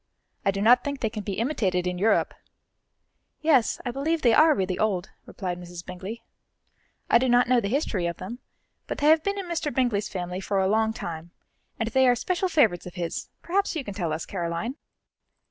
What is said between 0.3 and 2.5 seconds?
I do not think they can be imitated in Europe."